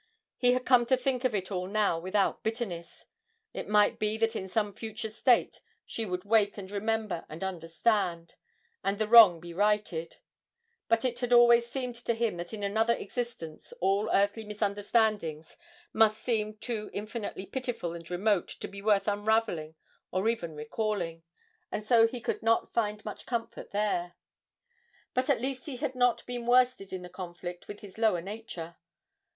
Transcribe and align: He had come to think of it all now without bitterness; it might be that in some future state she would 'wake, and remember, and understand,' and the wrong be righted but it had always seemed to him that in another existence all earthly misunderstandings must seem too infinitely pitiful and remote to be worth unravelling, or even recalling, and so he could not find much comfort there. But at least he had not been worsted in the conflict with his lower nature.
He 0.35 0.53
had 0.53 0.65
come 0.65 0.87
to 0.87 0.97
think 0.97 1.25
of 1.25 1.35
it 1.35 1.51
all 1.51 1.67
now 1.67 1.99
without 1.99 2.41
bitterness; 2.41 3.05
it 3.53 3.67
might 3.69 3.99
be 3.99 4.17
that 4.17 4.35
in 4.35 4.47
some 4.47 4.73
future 4.73 5.11
state 5.11 5.61
she 5.85 6.07
would 6.07 6.23
'wake, 6.25 6.57
and 6.57 6.71
remember, 6.71 7.23
and 7.29 7.43
understand,' 7.43 8.33
and 8.83 8.97
the 8.97 9.05
wrong 9.07 9.39
be 9.39 9.53
righted 9.53 10.17
but 10.87 11.05
it 11.05 11.19
had 11.19 11.31
always 11.31 11.67
seemed 11.69 11.93
to 11.93 12.15
him 12.15 12.37
that 12.37 12.51
in 12.51 12.63
another 12.63 12.95
existence 12.95 13.73
all 13.73 14.09
earthly 14.11 14.43
misunderstandings 14.43 15.55
must 15.93 16.17
seem 16.19 16.57
too 16.57 16.89
infinitely 16.93 17.45
pitiful 17.45 17.93
and 17.93 18.09
remote 18.09 18.47
to 18.47 18.67
be 18.67 18.81
worth 18.81 19.07
unravelling, 19.07 19.75
or 20.09 20.27
even 20.27 20.55
recalling, 20.55 21.21
and 21.71 21.83
so 21.83 22.07
he 22.07 22.19
could 22.19 22.41
not 22.41 22.73
find 22.73 23.05
much 23.05 23.27
comfort 23.27 23.69
there. 23.69 24.15
But 25.13 25.29
at 25.29 25.39
least 25.41 25.67
he 25.67 25.77
had 25.77 25.93
not 25.93 26.25
been 26.25 26.47
worsted 26.47 26.91
in 26.91 27.03
the 27.03 27.07
conflict 27.07 27.67
with 27.67 27.81
his 27.81 27.99
lower 27.99 28.23
nature. 28.23 28.77